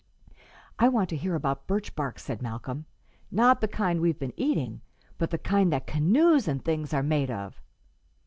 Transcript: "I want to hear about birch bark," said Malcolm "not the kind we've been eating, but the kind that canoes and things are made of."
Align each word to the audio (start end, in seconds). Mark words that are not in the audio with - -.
"I 0.79 0.87
want 0.87 1.09
to 1.09 1.15
hear 1.15 1.35
about 1.35 1.67
birch 1.67 1.95
bark," 1.95 2.17
said 2.17 2.41
Malcolm 2.41 2.85
"not 3.29 3.61
the 3.61 3.67
kind 3.67 4.01
we've 4.01 4.17
been 4.17 4.33
eating, 4.35 4.81
but 5.19 5.29
the 5.29 5.37
kind 5.37 5.71
that 5.71 5.85
canoes 5.85 6.47
and 6.47 6.65
things 6.65 6.91
are 6.91 7.03
made 7.03 7.29
of." 7.29 7.61